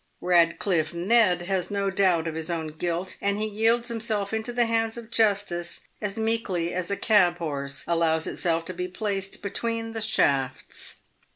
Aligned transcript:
Eadcliffe 0.27 0.95
Ned 0.95 1.43
has 1.43 1.69
no 1.69 1.91
doubt 1.91 2.27
of 2.27 2.33
his 2.33 2.49
own 2.49 2.69
guilt, 2.69 3.17
and 3.21 3.37
he 3.37 3.45
yields 3.45 3.87
himself 3.87 4.33
into 4.33 4.51
the 4.51 4.65
hands 4.65 4.97
of 4.97 5.11
justice 5.11 5.81
as 6.01 6.17
meekly 6.17 6.73
as 6.73 6.89
a 6.89 6.97
cab 6.97 7.37
horse 7.37 7.83
allows 7.87 8.25
itself 8.25 8.65
to 8.65 8.73
be 8.73 8.87
placed 8.87 9.43
between 9.43 9.93
the 9.93 10.01
shafts. 10.01 10.95